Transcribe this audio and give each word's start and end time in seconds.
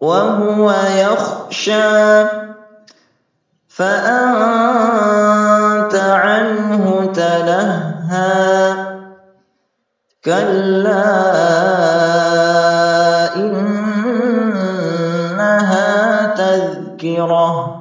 وَهُوَ 0.00 0.66
يَخْشَىٰ 0.72 2.28
فَأَنتَ 3.68 4.84
عَنْهُ 5.94 7.12
تَلَهَّىٰ 7.12 8.74
كَلَّا 10.24 11.93
تَذْكِرَةٌ. 16.44 17.80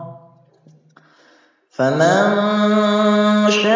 فَمَن 1.74 2.20
شَاءَ 3.50 3.74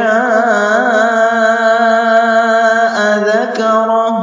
ذَكَرَهُ 3.20 4.16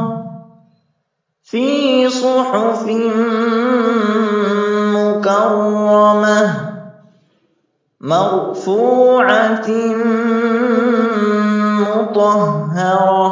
فِي 1.43 2.09
صُحُفٍ 2.09 2.83
مُّكَرَّمَةٍ 4.97 6.43
مَّرْفُوعَةٍ 8.01 9.69
مُّطَهَّرَةٍ 11.85 13.31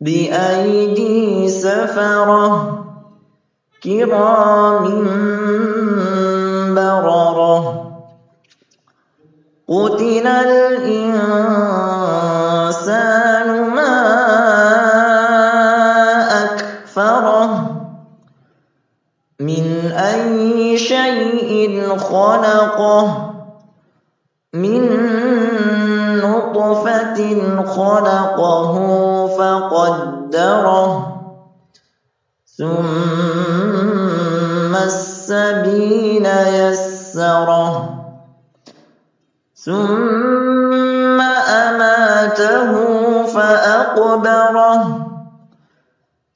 بِأَيْدِي 0.00 1.48
سَفَرَةٍ. 1.48 2.85
كِرَامٍ 3.86 4.84
بَرَرَةٍ 6.74 7.58
قُتِلَ 9.68 10.26
الْإِنسَانُ 10.26 11.28
مَا 13.78 13.94
أَكْفَرَهُ 16.42 17.50
مِنْ 19.40 19.64
أَيِّ 19.94 20.78
شَيْءٍ 20.78 21.96
خَلَقَهُ 21.98 23.06
مِن 24.54 24.82
نُّطْفَةٍ 26.26 27.18
خَلَقَهُ 27.78 28.74
فَقَدَّرَهُ 29.38 30.90
ثُمَّ 32.56 33.45
السَّبِيلَ 35.26 36.26
يَسَّرَهُ. 36.54 37.74
ثُمَّ 39.54 41.20
أَمَاتَهُ 41.50 42.70
فَأَقْبَرَهُ. 43.26 44.82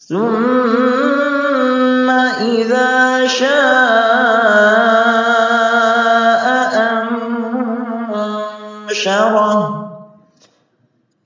ثُمَّ 0.08 2.10
إِذَا 2.50 3.26
شَاءَ 3.26 3.50
أَنشَرَهُ. 8.90 9.62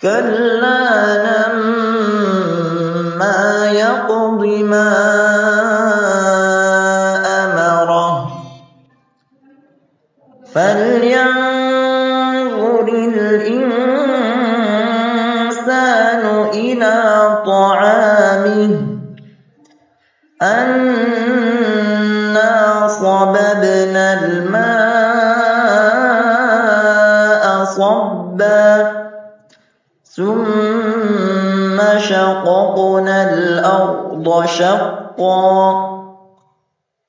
كَلَّا 0.03 0.84
لَمَّا 1.24 3.41
يَقْضِ 3.72 4.44
مَا 4.44 5.53
فَلْيَنظُرِ 10.54 11.26
الْإِنسَانُ 12.88 13.84
إِلَىٰ 16.54 16.98
طَعَامِهِ 17.47 18.72
أَنَّا 20.42 21.66
صَبَبْنَا 22.88 24.06
الْمَاءَ 24.22 24.65
صَبًّا 27.65 28.71
ثُمَّ 30.16 31.78
شَقَقْنَا 31.98 33.19
الْأَرْضَ 33.34 34.47
شَقًّا 34.47 35.60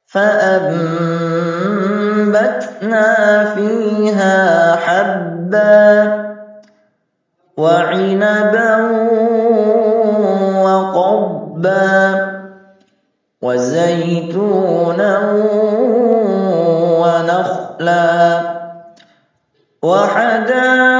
فَأَنبَتْنَا 0.08 1.25
فِيهَا 3.56 4.76
حَبًّا 4.76 6.26
وَعِنَبًا 7.58 8.76
وَقَضْبًا 10.66 11.96
وَزَيْتُونًا 13.42 15.14
وَنَخْلًا 17.04 18.42
وَحَدَائِقَ 19.84 20.96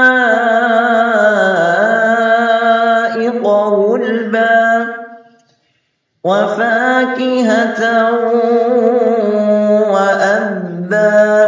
غُلْبًا 3.46 4.86
وَفَاكِهَةً 6.24 7.82
وَأَبًّا 9.92 11.45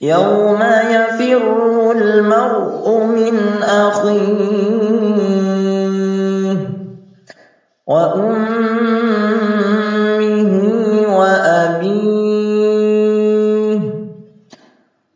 يَوْمَ 0.00 0.62
يَفِرُّ 0.96 1.92
الْمَرْءُ 1.92 2.84
مِنْ 3.18 3.36
أَخِيهِ 3.62 4.98
وَأُمِّهِ 7.86 8.97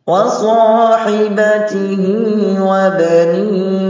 وَصَاحِبَتِهِ 0.07 2.01
وَبَنِيهِ 2.59 3.83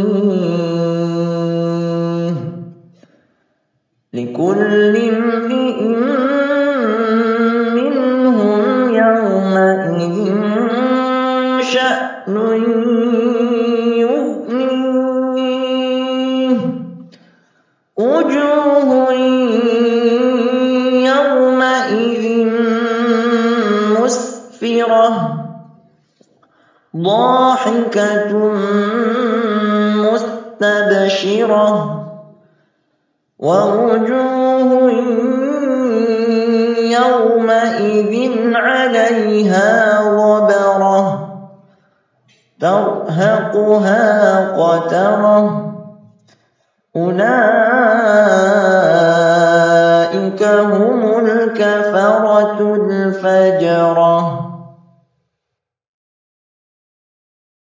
ضَاحِكَةٌ 26.98 28.32
مُّسْتَبْشِرَةٌ 30.06 31.70
وَوُجُوهٌ 33.40 34.70
يَوْمَئِذٍ 36.98 38.14
عَلَيْهَا 38.56 39.70
غَبَرَةٌ 40.00 41.04
تَرْهَقُهَا 42.62 44.02
قَتَرَةٌ 44.62 45.74